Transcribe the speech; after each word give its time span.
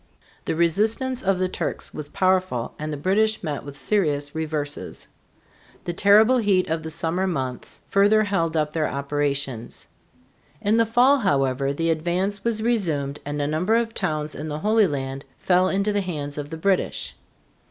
The 0.45 0.55
resistance 0.55 1.21
of 1.21 1.37
the 1.37 1.47
Turks 1.47 1.93
was 1.93 2.09
powerful 2.09 2.73
and 2.79 2.91
the 2.91 2.97
British 2.97 3.43
met 3.43 3.63
with 3.63 3.77
serious 3.77 4.33
reverses. 4.33 5.07
The 5.83 5.93
terrible 5.93 6.39
heat 6.39 6.67
of 6.67 6.81
the 6.81 6.89
summer 6.89 7.27
months 7.27 7.81
further 7.87 8.23
held 8.23 8.57
up 8.57 8.73
their 8.73 8.87
operations. 8.87 9.85
In 10.59 10.77
the 10.77 10.87
fall, 10.87 11.19
however, 11.19 11.71
the 11.71 11.91
advance 11.91 12.43
was 12.43 12.63
resumed 12.63 13.19
and 13.25 13.39
a 13.39 13.45
number 13.45 13.75
of 13.75 13.93
towns 13.93 14.33
in 14.33 14.47
the 14.47 14.57
Holy 14.57 14.87
Land 14.87 15.23
fell 15.37 15.69
into 15.69 15.93
the 15.93 16.01
hands 16.01 16.39
of 16.39 16.49
the 16.49 16.57
British. 16.57 17.15